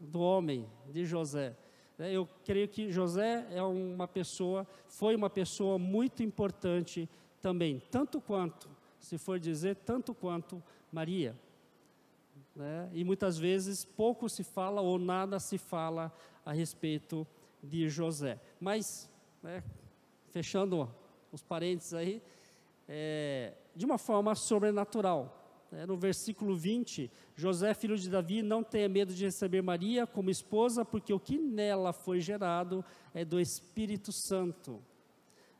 do 0.00 0.20
homem, 0.20 0.66
de 0.90 1.04
José. 1.04 1.54
Né? 1.98 2.12
Eu 2.12 2.28
creio 2.44 2.68
que 2.68 2.90
José 2.90 3.46
é 3.50 3.62
uma 3.62 4.06
pessoa, 4.06 4.66
foi 4.86 5.14
uma 5.14 5.30
pessoa 5.30 5.78
muito 5.78 6.22
importante 6.22 7.08
também, 7.40 7.82
tanto 7.90 8.20
quanto, 8.20 8.68
se 8.98 9.18
for 9.18 9.38
dizer, 9.38 9.76
tanto 9.76 10.14
quanto 10.14 10.62
Maria. 10.92 11.36
Né? 12.54 12.90
E 12.92 13.04
muitas 13.04 13.38
vezes 13.38 13.84
pouco 13.84 14.28
se 14.28 14.42
fala 14.42 14.80
ou 14.80 14.98
nada 14.98 15.38
se 15.38 15.58
fala 15.58 16.12
a 16.44 16.52
respeito 16.52 17.26
de 17.62 17.88
José. 17.88 18.40
Mas, 18.60 19.10
né, 19.42 19.62
fechando 20.30 20.88
os 21.32 21.42
parênteses 21.42 21.92
aí, 21.92 22.22
é, 22.88 23.52
de 23.74 23.84
uma 23.84 23.98
forma 23.98 24.34
sobrenatural. 24.34 25.45
Né? 25.70 25.86
No 25.86 25.96
versículo 25.96 26.56
20, 26.56 27.10
José, 27.34 27.74
filho 27.74 27.96
de 27.96 28.08
Davi, 28.08 28.42
não 28.42 28.62
tenha 28.62 28.88
medo 28.88 29.14
de 29.14 29.24
receber 29.24 29.62
Maria 29.62 30.06
como 30.06 30.30
esposa, 30.30 30.84
porque 30.84 31.12
o 31.12 31.20
que 31.20 31.38
nela 31.38 31.92
foi 31.92 32.20
gerado 32.20 32.84
é 33.14 33.24
do 33.24 33.40
Espírito 33.40 34.12
Santo. 34.12 34.82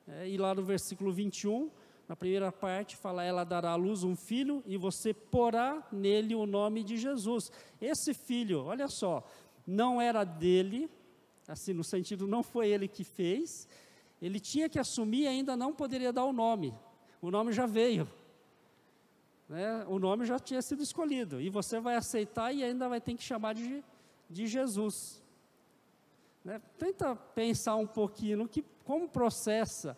É, 0.07 0.29
e 0.29 0.37
lá 0.37 0.55
no 0.55 0.63
versículo 0.63 1.13
21, 1.13 1.71
na 2.09 2.15
primeira 2.15 2.53
parte, 2.53 2.97
fala: 2.97 3.25
ela 3.25 3.45
dará 3.45 3.73
à 3.73 3.77
luz 3.77 4.05
um 4.05 4.15
filho 4.15 4.63
e 4.67 4.77
você 4.77 5.13
porá 5.13 5.87
nele 5.91 6.35
o 6.35 6.47
nome 6.47 6.85
de 6.85 6.97
Jesus. 6.97 7.51
Esse 7.81 8.15
filho, 8.15 8.65
olha 8.65 8.87
só, 8.89 9.27
não 9.67 10.01
era 10.01 10.23
dele, 10.23 10.89
assim, 11.49 11.73
no 11.73 11.83
sentido, 11.83 12.27
não 12.27 12.43
foi 12.43 12.69
ele 12.69 12.87
que 12.87 13.03
fez, 13.03 13.69
ele 14.23 14.39
tinha 14.39 14.69
que 14.69 14.79
assumir 14.79 15.23
e 15.23 15.29
ainda 15.29 15.57
não 15.57 15.73
poderia 15.73 16.13
dar 16.13 16.25
o 16.25 16.33
nome. 16.33 16.73
O 17.21 17.31
nome 17.31 17.53
já 17.53 17.67
veio. 17.67 18.09
Né? 19.49 19.85
O 19.89 19.99
nome 19.99 20.25
já 20.25 20.39
tinha 20.39 20.61
sido 20.63 20.83
escolhido. 20.83 21.41
E 21.41 21.49
você 21.49 21.81
vai 21.81 21.97
aceitar 21.97 22.53
e 22.53 22.65
ainda 22.65 22.89
vai 22.89 23.01
ter 23.01 23.15
que 23.15 23.23
chamar 23.23 23.55
de, 23.55 23.83
de 24.29 24.47
Jesus. 24.47 25.23
Né? 26.45 26.61
Tenta 26.79 27.15
pensar 27.15 27.77
um 27.77 27.87
pouquinho 27.87 28.39
no 28.39 28.49
que, 28.49 28.65
como 28.85 29.09
processa 29.09 29.97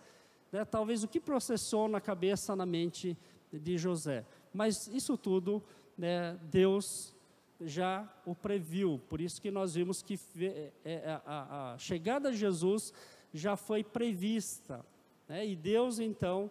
né, 0.50 0.64
talvez 0.64 1.04
o 1.04 1.08
que 1.08 1.20
processou 1.20 1.88
na 1.88 2.00
cabeça, 2.00 2.56
na 2.56 2.66
mente 2.66 3.16
de 3.52 3.78
José. 3.78 4.24
Mas 4.52 4.86
isso 4.88 5.16
tudo, 5.16 5.62
né, 5.96 6.38
Deus 6.44 7.14
já 7.60 8.08
o 8.24 8.34
previu. 8.34 9.00
Por 9.08 9.20
isso 9.20 9.40
que 9.40 9.50
nós 9.50 9.74
vimos 9.74 10.02
que 10.02 10.18
é, 10.40 10.72
é, 10.84 11.20
a, 11.26 11.72
a 11.72 11.78
chegada 11.78 12.30
de 12.30 12.38
Jesus 12.38 12.92
já 13.32 13.56
foi 13.56 13.84
prevista. 13.84 14.84
Né, 15.28 15.46
e 15.46 15.56
Deus, 15.56 15.98
então, 15.98 16.50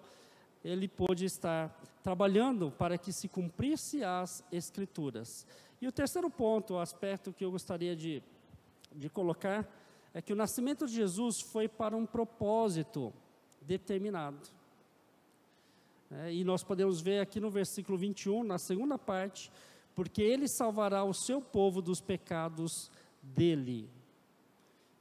ele 0.67 0.87
pôde 0.87 1.25
estar 1.25 1.69
trabalhando 2.03 2.71
para 2.71 2.97
que 2.97 3.13
se 3.13 3.27
cumprisse 3.27 4.03
as 4.03 4.43
Escrituras. 4.51 5.47
E 5.81 5.87
o 5.87 5.91
terceiro 5.91 6.29
ponto, 6.29 6.73
o 6.73 6.79
aspecto 6.79 7.31
que 7.31 7.45
eu 7.45 7.51
gostaria 7.51 7.95
de, 7.95 8.21
de 8.93 9.09
colocar, 9.09 9.67
é 10.13 10.21
que 10.21 10.33
o 10.33 10.35
nascimento 10.35 10.85
de 10.85 10.93
Jesus 10.93 11.39
foi 11.39 11.67
para 11.67 11.95
um 11.95 12.05
propósito 12.05 13.13
determinado. 13.61 14.49
É, 16.11 16.33
e 16.33 16.43
nós 16.43 16.63
podemos 16.63 16.99
ver 16.99 17.21
aqui 17.21 17.39
no 17.39 17.49
versículo 17.49 17.97
21, 17.97 18.43
na 18.43 18.57
segunda 18.57 18.97
parte, 18.97 19.51
porque 19.95 20.21
ele 20.21 20.47
salvará 20.47 21.03
o 21.03 21.13
seu 21.13 21.41
povo 21.41 21.81
dos 21.81 22.01
pecados 22.01 22.91
dele. 23.21 23.89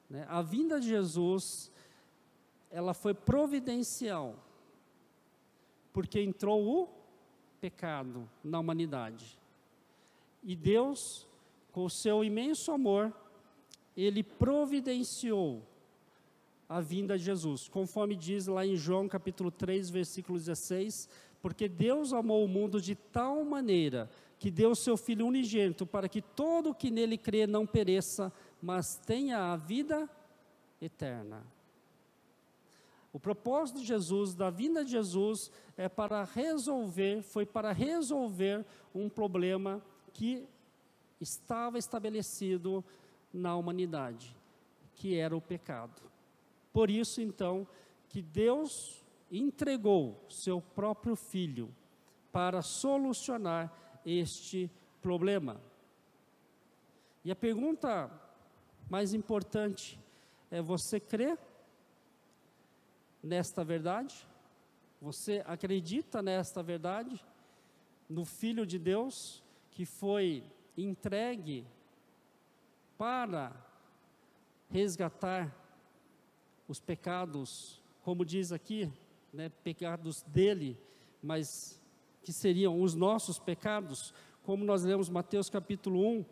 Né? 0.09 0.27
A 0.29 0.43
vinda 0.43 0.79
de 0.79 0.89
Jesus, 0.89 1.73
ela 2.71 2.95
foi 2.95 3.15
providencial, 3.15 4.46
porque 5.97 6.21
entrou 6.21 6.63
o 6.63 6.89
pecado 7.59 8.29
na 8.45 8.61
humanidade. 8.61 9.39
E 10.45 10.55
Deus, 10.55 11.27
com 11.73 11.87
o 11.87 11.89
seu 11.89 12.23
imenso 12.23 12.71
amor, 12.71 13.11
ele 13.97 14.23
providenciou 14.23 15.63
a 16.69 16.83
vinda 16.83 17.17
de 17.17 17.25
Jesus, 17.25 17.67
conforme 17.67 18.15
diz 18.15 18.47
lá 18.47 18.67
em 18.67 18.77
João 18.77 19.09
capítulo 19.09 19.51
3, 19.51 19.89
versículo 19.89 20.39
16, 20.39 21.09
porque 21.41 21.67
Deus 21.67 22.13
amou 22.13 22.45
o 22.45 22.49
mundo 22.49 22.79
de 22.79 22.95
tal 22.95 23.43
maneira 23.43 24.11
que 24.39 24.51
deu 24.51 24.75
seu 24.75 24.99
Filho 24.99 25.27
unigênito 25.27 25.87
para 25.87 26.11
que 26.11 26.21
todo 26.21 26.73
o 26.73 26.75
que 26.75 26.91
nele 26.91 27.17
crê 27.17 27.47
não 27.47 27.67
pereça, 27.67 28.31
mas 28.61 28.99
tenha 28.99 29.51
a 29.51 29.57
vida 29.57 30.07
eterna. 30.79 31.56
O 33.17 33.19
propósito 33.19 33.79
de 33.81 33.87
Jesus, 33.87 34.35
da 34.35 34.51
vinda 34.51 34.85
de 34.85 34.91
Jesus, 34.91 35.51
é 35.75 35.89
para 35.89 36.23
resolver, 36.23 37.23
foi 37.23 37.47
para 37.47 37.73
resolver 37.73 38.63
um 38.95 39.09
problema 39.09 39.83
que 40.13 40.47
estava 41.19 41.79
estabelecido 41.79 42.85
na 43.33 43.57
humanidade, 43.57 44.37
que 44.95 45.17
era 45.17 45.35
o 45.35 45.41
pecado. 45.41 46.03
Por 46.75 46.91
isso, 46.91 47.23
então, 47.23 47.67
que 48.07 48.21
Deus 48.21 49.03
entregou 49.33 50.23
seu 50.29 50.61
próprio 50.61 51.17
filho 51.17 51.75
para 52.31 52.61
solucionar 52.61 53.73
este 54.05 54.71
problema. 55.01 55.59
E 57.25 57.31
a 57.31 57.35
pergunta 57.35 58.11
mais 58.91 59.15
importante 59.15 59.99
é: 60.51 60.61
você 60.61 61.01
crê 61.01 61.39
nesta 63.27 63.65
verdade? 63.65 64.27
Você 65.01 65.43
acredita 65.45 66.23
nesta 66.23 66.63
verdade? 66.63 67.23
No 68.09 68.25
Filho 68.25 68.65
de 68.65 68.79
Deus 68.79 69.43
que 69.73 69.85
foi 69.85 70.45
entregue 70.77 71.67
para 72.97 73.53
resgatar 74.71 75.55
os 76.69 76.81
pecados, 76.81 77.83
como 78.03 78.25
diz 78.25 78.53
aqui, 78.53 78.91
né, 79.33 79.51
pecados 79.63 80.23
dele, 80.23 80.79
mas 81.23 81.81
que 82.23 82.33
seriam 82.33 82.81
os 82.81 82.95
nossos 82.95 83.39
pecados, 83.39 84.15
como 84.45 84.65
nós 84.65 84.83
lemos 84.83 85.09
Mateus 85.09 85.51
capítulo 85.51 86.01
1, 86.21 86.25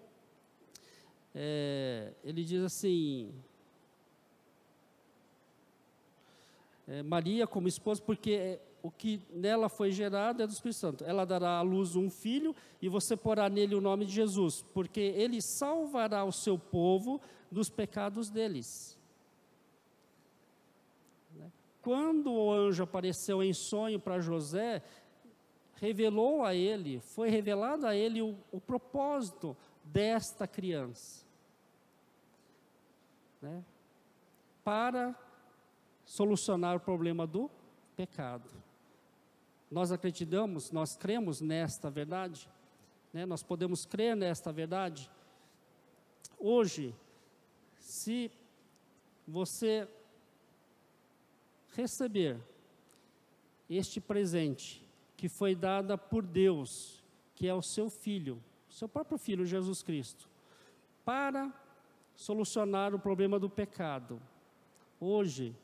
é, 1.35 2.13
ele 2.23 2.45
diz 2.45 2.63
assim: 2.63 3.35
é, 6.87 7.03
Maria 7.03 7.47
como 7.47 7.69
esposa, 7.69 8.03
porque 8.03 8.61
o 8.83 8.91
que 8.91 9.23
nela 9.31 9.71
foi 9.71 9.91
gerado 9.91 10.43
é 10.43 10.47
do 10.47 10.53
Espírito 10.53 10.77
Santo. 10.77 11.05
Ela 11.05 11.25
dará 11.25 11.59
à 11.59 11.63
luz 11.63 11.97
um 11.97 12.11
filho 12.11 12.55
e 12.83 12.89
você 12.89 13.17
porá 13.17 13.49
nele 13.49 13.75
o 13.75 13.81
nome 13.81 14.05
de 14.05 14.13
Jesus, 14.13 14.63
porque 14.75 15.01
ele 15.01 15.41
salvará 15.41 16.23
o 16.23 16.33
seu 16.33 16.59
povo 16.59 17.19
dos 17.51 17.71
pecados 17.71 18.29
deles. 18.29 18.99
Né? 21.35 21.51
Quando 21.81 22.31
o 22.31 22.53
anjo 22.53 22.83
apareceu 22.83 23.43
em 23.43 23.55
sonho 23.55 23.99
para 23.99 24.21
José, 24.21 24.83
revelou 25.77 26.45
a 26.45 26.55
ele, 26.55 27.01
foi 27.01 27.31
revelado 27.31 27.87
a 27.87 27.97
ele 27.97 28.21
o, 28.21 28.37
o 28.53 28.61
propósito 28.61 29.57
desta 29.83 30.47
criança. 30.47 31.25
Né? 33.41 33.65
Para 34.63 35.15
solucionar 36.05 36.77
o 36.77 36.81
problema 36.81 37.27
do 37.27 37.51
pecado. 37.97 38.51
Nós 39.71 39.91
acreditamos, 39.91 40.71
nós 40.71 40.97
cremos 40.97 41.41
nesta 41.41 41.91
verdade, 41.91 42.49
né? 43.13 43.27
nós 43.27 43.43
podemos 43.43 43.85
crer 43.85 44.15
nesta 44.15 44.53
verdade. 44.53 45.11
Hoje, 46.39 46.95
se 47.79 48.31
você 49.27 49.89
receber 51.73 52.39
este 53.69 54.01
presente 54.01 54.87
que 55.17 55.29
foi 55.29 55.55
dada 55.55 55.97
por 55.97 56.23
Deus, 56.23 57.03
que 57.35 57.49
é 57.49 57.55
o 57.55 57.63
seu 57.63 57.89
filho, 57.89 58.43
seu 58.69 58.89
próprio 58.89 59.19
filho 59.19 59.47
Jesus 59.47 59.83
Cristo, 59.83 60.29
para 61.05 61.53
solucionar 62.15 62.95
o 62.95 62.99
problema 62.99 63.39
do 63.39 63.51
pecado. 63.51 64.21
Hoje 65.01 65.55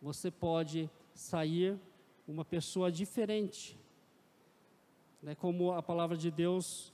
você 0.00 0.30
pode 0.30 0.88
sair 1.14 1.78
uma 2.26 2.44
pessoa 2.44 2.90
diferente. 2.90 3.78
Né, 5.22 5.34
como 5.34 5.72
a 5.72 5.82
palavra 5.82 6.16
de 6.16 6.30
Deus 6.30 6.92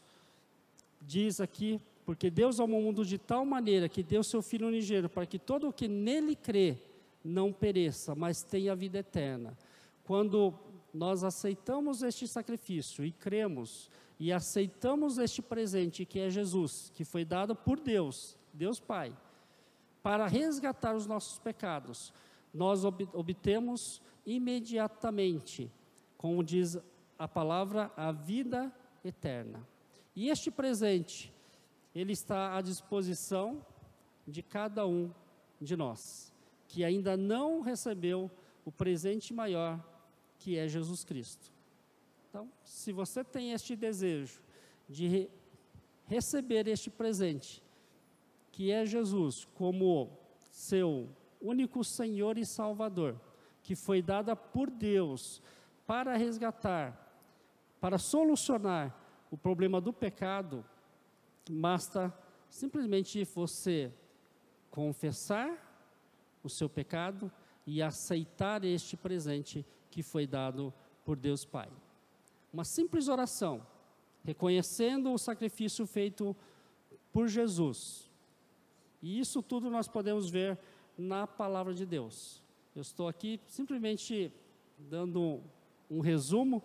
diz 1.03 1.41
aqui, 1.41 1.81
porque 2.07 2.31
Deus 2.31 2.61
amou 2.61 2.81
o 2.81 2.83
mundo 2.83 3.05
de 3.05 3.19
tal 3.19 3.45
maneira 3.45 3.89
que 3.89 4.03
deu 4.03 4.23
seu 4.23 4.43
Filho 4.43 4.69
unigênito 4.69 5.09
para 5.09 5.27
que 5.27 5.39
todo 5.39 5.69
o 5.69 5.73
que 5.73 5.89
nele 5.89 6.35
crê 6.35 6.79
não 7.23 7.53
pereça, 7.53 8.15
mas 8.15 8.43
tenha 8.43 8.75
vida 8.75 8.99
eterna. 8.99 9.57
Quando 10.05 10.55
nós 10.93 11.25
aceitamos 11.25 12.03
este 12.03 12.29
sacrifício 12.29 13.05
e 13.05 13.11
cremos 13.11 13.91
e 14.19 14.33
aceitamos 14.33 15.19
este 15.19 15.43
presente 15.43 16.05
que 16.05 16.21
é 16.21 16.31
Jesus, 16.31 16.93
que 16.95 17.05
foi 17.05 17.25
dado 17.25 17.57
por 17.57 17.81
Deus, 17.81 18.37
Deus 18.53 18.79
Pai, 18.79 19.15
para 20.03 20.27
resgatar 20.27 20.95
os 20.95 21.07
nossos 21.07 21.39
pecados, 21.39 22.13
nós 22.55 22.85
obtemos 22.85 24.01
imediatamente, 24.25 25.71
como 26.17 26.43
diz 26.43 26.79
a 27.19 27.27
palavra, 27.27 27.93
a 27.97 28.13
vida 28.13 28.73
eterna. 29.05 29.67
E 30.15 30.29
este 30.29 30.51
presente, 30.51 31.35
ele 31.93 32.13
está 32.13 32.57
à 32.57 32.63
disposição 32.63 33.67
de 34.27 34.43
cada 34.43 34.87
um 34.87 35.13
de 35.61 35.77
nós, 35.77 36.33
que 36.69 36.85
ainda 36.85 37.17
não 37.17 37.61
recebeu 37.61 38.31
o 38.65 38.71
presente 38.71 39.35
maior, 39.35 39.85
que 40.39 40.57
é 40.57 40.69
Jesus 40.69 41.05
Cristo. 41.05 41.53
Então, 42.29 42.51
se 42.63 42.93
você 42.93 43.23
tem 43.25 43.53
este 43.53 43.77
desejo 43.77 44.41
de 44.89 45.09
re 45.09 45.31
receber 46.07 46.69
este 46.69 46.91
presente, 46.91 47.63
que 48.53 48.71
é 48.71 48.85
Jesus, 48.85 49.47
como 49.55 50.11
seu 50.51 51.09
único 51.45 51.85
Senhor 51.85 52.39
e 52.39 52.47
Salvador, 52.47 53.21
que 53.63 53.77
foi 53.77 54.01
dada 54.01 54.35
por 54.35 54.71
Deus 54.71 55.43
para 55.87 56.17
resgatar, 56.17 56.99
para 57.81 57.99
solucionar 57.99 58.95
o 59.31 59.37
problema 59.37 59.81
do 59.81 59.93
pecado, 59.93 60.65
basta 61.51 62.13
simplesmente 62.49 63.23
você 63.25 63.93
confessar 64.71 65.61
o 66.43 66.49
seu 66.49 66.69
pecado 66.69 67.31
e 67.67 67.83
aceitar 67.83 68.65
este 68.65 68.97
presente 68.97 69.65
que 69.91 70.03
foi 70.03 70.27
dado 70.27 70.73
por 71.05 71.17
Deus 71.17 71.45
Pai. 71.45 71.69
Uma 72.53 72.65
simples 72.65 73.09
oração, 73.09 73.67
reconhecendo 74.25 75.13
o 75.13 75.19
sacrifício 75.19 75.87
feito 75.87 76.37
por 77.13 77.29
Jesus. 77.29 78.11
E 79.03 79.21
isso 79.21 79.43
tudo 79.43 79.71
nós 79.71 79.87
podemos 79.87 80.31
ver 80.31 80.59
na 80.97 81.27
palavra 81.27 81.75
de 81.75 81.85
Deus. 81.85 82.43
Eu 82.75 82.83
estou 82.83 83.09
aqui 83.09 83.41
simplesmente 83.47 84.33
dando 84.79 85.41
um 85.91 86.01
resumo, 86.01 86.63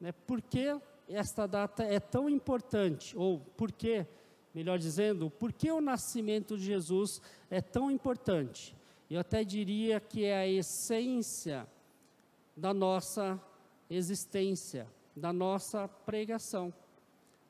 né, 0.00 0.12
por 0.12 0.40
que 0.40 0.80
esta 1.08 1.46
data 1.46 1.82
é 1.82 2.00
tão 2.00 2.28
importante, 2.28 3.16
ou 3.16 3.40
por 3.56 3.70
que, 3.70 4.06
melhor 4.54 4.78
dizendo, 4.78 5.30
por 5.30 5.52
que 5.52 5.70
o 5.70 5.80
nascimento 5.80 6.56
de 6.56 6.64
Jesus 6.64 7.20
é 7.50 7.60
tão 7.60 7.90
importante. 7.90 8.74
Eu 9.10 9.20
até 9.20 9.44
diria 9.44 10.00
que 10.00 10.24
é 10.24 10.36
a 10.36 10.48
essência 10.48 11.66
da 12.56 12.72
nossa 12.72 13.40
existência, 13.90 14.88
da 15.14 15.32
nossa 15.32 15.86
pregação. 15.86 16.72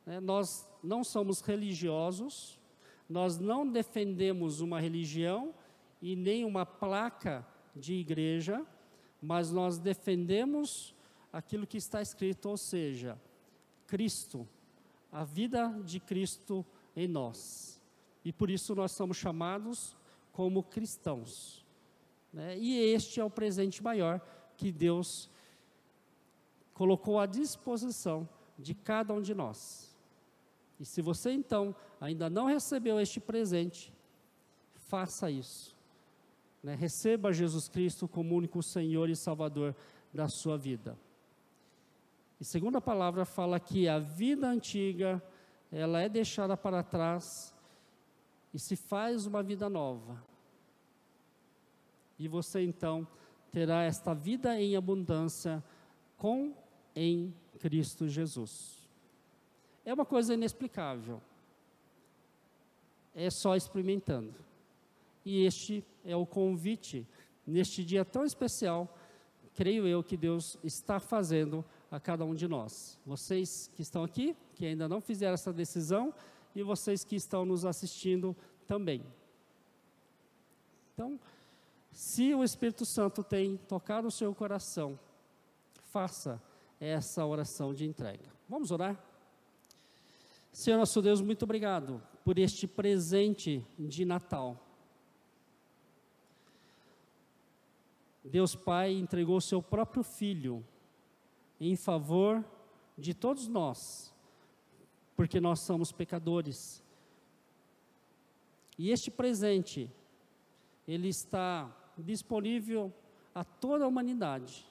Né, 0.05 0.19
nós 0.19 0.69
não 0.83 1.05
somos 1.05 1.41
religiosos, 1.41 2.59
nós 3.09 3.39
não 3.39 3.67
defendemos 3.67 4.61
uma 4.61 4.81
religião 4.81 5.55
e 6.03 6.17
nem 6.17 6.45
uma 6.45 6.67
placa 6.67 7.47
de 7.75 7.95
igreja, 7.95 8.67
mas 9.23 9.53
nós 9.53 9.79
defendemos 9.79 10.95
aquilo 11.33 11.67
que 11.67 11.79
está 11.79 12.03
escrito, 12.03 12.49
ou 12.49 12.57
seja, 12.57 13.19
Cristo, 13.87 14.47
a 15.13 15.23
vida 15.23 15.69
de 15.85 16.01
Cristo 16.01 16.67
em 16.97 17.07
nós. 17.07 17.81
E 18.25 18.33
por 18.33 18.51
isso 18.51 18.75
nós 18.75 18.91
somos 18.93 19.17
chamados 19.17 19.97
como 20.33 20.63
cristãos. 20.63 21.65
Né? 22.33 22.59
E 22.59 22.79
este 22.79 23.21
é 23.21 23.25
o 23.25 23.31
presente 23.31 23.83
maior 23.83 24.21
que 24.57 24.73
Deus 24.73 25.31
colocou 26.75 27.21
à 27.21 27.27
disposição 27.27 28.29
de 28.59 28.75
cada 28.75 29.15
um 29.15 29.23
de 29.23 29.35
nós. 29.35 29.97
E 30.81 30.85
se 30.85 31.01
você 31.01 31.31
então 31.31 31.75
ainda 32.01 32.29
não 32.29 32.47
recebeu 32.47 32.99
este 33.01 33.21
presente, 33.21 33.93
faça 34.75 35.31
isso. 35.31 35.77
Né? 36.63 36.75
Receba 36.75 37.33
Jesus 37.33 37.69
Cristo 37.69 38.07
como 38.07 38.37
único 38.37 38.63
Senhor 38.63 39.11
e 39.11 39.17
Salvador 39.17 39.75
da 40.13 40.29
sua 40.29 40.57
vida. 40.57 40.97
E 42.41 42.45
segunda 42.45 42.81
palavra 42.81 43.25
fala 43.25 43.59
que 43.59 43.89
a 43.89 43.99
vida 43.99 44.49
antiga, 44.49 45.23
ela 45.71 46.01
é 46.01 46.09
deixada 46.09 46.57
para 46.57 46.83
trás 46.83 47.55
e 48.53 48.59
se 48.59 48.77
faz 48.77 49.27
uma 49.27 49.43
vida 49.43 49.69
nova. 49.69 50.23
E 52.19 52.29
você 52.29 52.63
então 52.63 53.07
terá 53.51 53.83
esta 53.83 54.15
vida 54.15 54.61
em 54.61 54.77
abundância 54.77 55.63
com 56.17 56.55
em 56.95 57.35
Cristo 57.59 58.09
Jesus. 58.09 58.89
É 59.85 59.93
uma 59.93 60.05
coisa 60.05 60.35
inexplicável. 60.35 61.21
É 63.15 63.29
só 63.31 63.57
experimentando. 63.57 64.35
E 65.25 65.45
este 65.45 65.85
é 66.05 66.17
o 66.17 66.27
convite, 66.27 67.07
neste 67.47 67.85
dia 67.85 68.05
tão 68.05 68.25
especial, 68.25 68.97
creio 69.55 69.87
eu 69.87 70.03
que 70.03 70.17
Deus 70.17 70.59
está 70.63 70.99
fazendo 70.99 71.65
a 71.91 72.01
cada 72.01 72.25
um 72.25 72.35
de 72.35 72.49
nós. 72.49 72.99
Vocês 73.05 73.71
que 73.75 73.83
estão 73.83 74.03
aqui, 74.03 74.37
que 74.55 74.67
ainda 74.67 74.89
não 74.89 75.01
fizeram 75.01 75.35
essa 75.35 75.53
decisão, 75.53 76.15
e 76.55 76.63
vocês 76.63 77.05
que 77.05 77.17
estão 77.17 77.45
nos 77.45 77.65
assistindo 77.65 78.37
também. 78.67 79.03
Então, 80.95 81.19
Se 81.93 82.35
o 82.35 82.43
Espírito 82.43 82.87
Santo 82.87 83.23
tem 83.23 83.59
tocado 83.69 84.09
o 84.09 84.11
seu 84.11 84.35
coração, 84.35 84.99
faça 85.91 86.43
essa 86.81 87.25
oração 87.27 87.75
de 87.75 87.85
entrega. 87.85 88.25
Vamos 88.49 88.71
orar? 88.71 88.99
Senhor 90.51 90.79
nosso 90.79 91.03
Deus, 91.03 91.21
muito 91.21 91.43
obrigado 91.43 92.03
por 92.25 92.39
este 92.39 92.67
presente 92.67 93.65
de 93.79 94.07
Natal. 94.07 94.72
Deus 98.25 98.55
Pai 98.55 98.93
entregou 98.93 99.37
o 99.37 99.41
seu 99.41 99.61
próprio 99.63 100.03
Filho 100.03 100.65
em 101.61 101.77
favor 101.77 102.45
de 102.97 103.15
todos 103.15 103.49
nós, 103.49 104.15
porque 105.17 105.41
nós 105.41 105.61
somos 105.61 105.93
pecadores. 105.93 106.83
E 108.79 108.91
este 108.91 109.11
presente, 109.11 109.91
ele 110.87 111.09
está 111.09 111.71
disponível 111.97 112.93
a 113.35 113.45
toda 113.45 113.85
a 113.85 113.89
humanidade. 113.89 114.67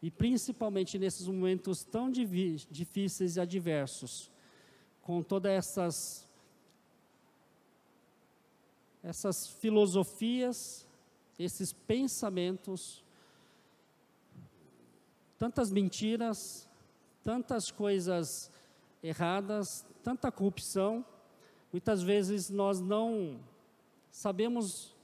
E 0.00 0.10
principalmente 0.10 0.98
nesses 0.98 1.26
momentos 1.26 1.82
tão 1.82 2.10
difíceis 2.10 3.36
e 3.36 3.40
adversos, 3.40 4.30
com 5.02 5.22
todas 5.22 5.52
essas 5.52 6.28
essas 9.02 9.46
filosofias, 9.46 10.87
esses 11.38 11.72
pensamentos, 11.72 13.04
tantas 15.38 15.70
mentiras, 15.70 16.68
tantas 17.22 17.70
coisas 17.70 18.50
erradas, 19.02 19.86
tanta 20.02 20.32
corrupção, 20.32 21.04
muitas 21.72 22.02
vezes 22.02 22.50
nós 22.50 22.80
não 22.80 23.38
sabemos 24.10 24.96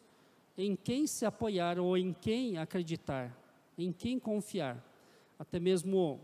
em 0.57 0.75
quem 0.75 1.07
se 1.07 1.25
apoiar 1.25 1.79
ou 1.79 1.97
em 1.97 2.13
quem 2.13 2.59
acreditar, 2.59 3.37
em 3.79 3.93
quem 3.93 4.19
confiar, 4.19 4.83
até 5.39 5.61
mesmo 5.61 6.21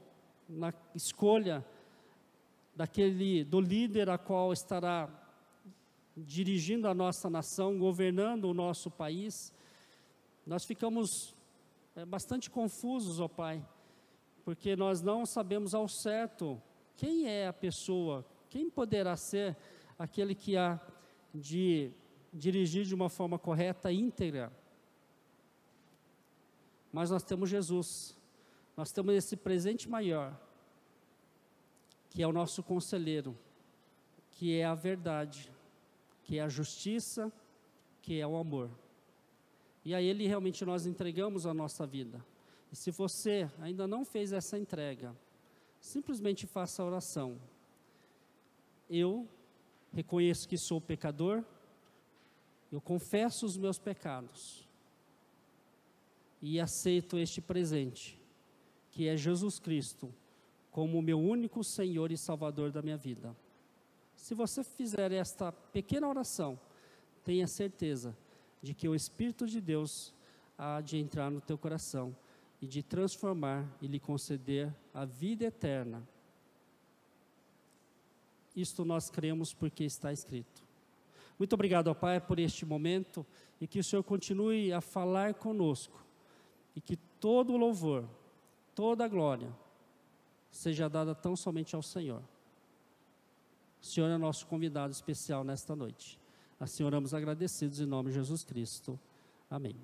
na 0.49 0.73
escolha 0.95 1.65
daquele 2.75 3.45
do 3.45 3.61
líder 3.61 4.09
a 4.09 4.19
qual 4.19 4.53
estará 4.53 5.09
dirigindo 6.17 6.89
a 6.89 6.95
nossa 6.95 7.31
nação, 7.31 7.79
governando 7.79 8.45
o 8.45 8.55
nosso 8.55 8.91
país, 8.91 9.53
nós 10.51 10.65
ficamos 10.65 11.33
é, 11.95 12.05
bastante 12.05 12.51
confusos, 12.51 13.21
ó 13.21 13.29
Pai, 13.29 13.65
porque 14.45 14.75
nós 14.75 15.01
não 15.01 15.25
sabemos 15.25 15.77
ao 15.77 15.87
certo 15.87 16.61
quem 16.97 17.29
é 17.29 17.47
a 17.47 17.53
pessoa, 17.53 18.27
quem 18.49 18.69
poderá 18.69 19.17
ser 19.17 19.57
aquele 19.97 20.35
que 20.35 20.57
há 20.57 20.81
de 21.33 21.93
dirigir 22.33 22.85
de 22.85 22.93
uma 22.97 23.09
forma 23.09 23.39
correta, 23.39 23.93
íntegra. 23.93 24.53
Mas 26.93 27.11
nós 27.11 27.23
temos 27.23 27.49
Jesus, 27.49 28.19
nós 28.77 28.91
temos 28.91 29.15
esse 29.15 29.37
presente 29.37 29.89
maior, 29.89 30.37
que 32.09 32.25
é 32.25 32.27
o 32.27 32.33
nosso 32.33 32.61
conselheiro, 32.61 33.39
que 34.33 34.59
é 34.59 34.65
a 34.65 34.75
verdade, 34.75 35.49
que 36.25 36.39
é 36.39 36.43
a 36.43 36.49
justiça, 36.49 37.33
que 38.03 38.19
é 38.19 38.27
o 38.27 38.37
amor. 38.37 38.69
E 39.85 39.95
a 39.95 40.03
Ele 40.03 40.27
realmente 40.27 40.65
nós 40.65 40.87
entregamos 40.87 41.47
a 41.47 41.55
nossa 41.55 41.87
vida. 41.87 42.25
E 42.71 42.77
se 42.77 42.91
você 42.91 43.51
ainda 43.61 43.87
não 43.87 44.05
fez 44.05 44.33
essa 44.33 44.59
entrega, 44.59 45.17
simplesmente 45.81 46.47
faça 46.47 46.83
a 46.83 46.87
oração. 46.87 47.41
Eu 48.89 49.27
reconheço 49.93 50.49
que 50.49 50.57
sou 50.57 50.81
pecador, 50.81 51.43
eu 52.71 52.81
confesso 52.81 53.47
os 53.47 53.57
meus 53.57 53.79
pecados 53.79 54.69
e 56.41 56.61
aceito 56.61 57.19
este 57.19 57.41
presente, 57.41 58.19
que 58.91 59.09
é 59.09 59.17
Jesus 59.17 59.59
Cristo, 59.59 60.13
como 60.71 60.99
o 60.99 61.03
meu 61.03 61.19
único 61.19 61.65
Senhor 61.65 62.13
e 62.13 62.17
Salvador 62.17 62.71
da 62.71 62.81
minha 62.81 62.97
vida. 62.97 63.37
Se 64.15 64.35
você 64.35 64.63
fizer 64.63 65.11
esta 65.11 65.51
pequena 65.51 66.07
oração, 66.07 66.59
tenha 67.25 67.47
certeza 67.47 68.17
de 68.63 68.75
que 68.75 68.89
o 68.89 68.95
Espírito 68.95 69.47
de 69.47 69.61
Deus 69.61 70.15
há 70.57 70.81
de 70.81 70.99
entrar 70.99 71.31
no 71.31 71.41
teu 71.41 71.57
coração 71.57 72.15
e 72.61 72.67
de 72.67 72.83
transformar 72.83 73.67
e 73.81 73.87
lhe 73.87 73.99
conceder 73.99 74.75
a 74.93 75.05
vida 75.05 75.47
eterna. 75.47 76.07
Isto 78.55 78.85
nós 78.85 79.09
cremos 79.09 79.55
porque 79.55 79.85
está 79.85 80.13
escrito. 80.13 80.63
Muito 81.39 81.55
obrigado, 81.55 81.89
ó 81.89 81.95
Pai, 81.95 82.21
por 82.21 82.39
este 82.39 82.67
momento 82.67 83.25
e 83.59 83.67
que 83.67 83.79
o 83.79 83.85
Senhor 83.85 84.03
continue 84.03 84.73
a 84.73 84.83
falar 84.83 85.33
conosco 85.35 86.05
e 86.77 86.81
que 86.81 86.97
todo 86.97 87.55
o 87.55 87.57
louvor, 87.57 88.05
toda 88.75 89.05
a 89.05 89.09
glória 89.09 89.51
seja 90.51 90.89
dada 90.89 91.15
tão 91.15 91.35
somente 91.35 91.75
ao 91.75 91.83
Senhor. 91.83 92.23
O 93.81 93.87
Senhor 93.87 94.09
é 94.09 94.19
nosso 94.19 94.47
convidado 94.47 94.93
especial 94.93 95.43
nesta 95.43 95.75
noite. 95.75 96.20
Assim 96.61 96.85
oramos 96.85 97.15
agradecidos 97.15 97.81
em 97.81 97.87
nome 97.87 98.11
de 98.11 98.17
Jesus 98.17 98.45
Cristo. 98.45 99.01
Amém. 99.51 99.75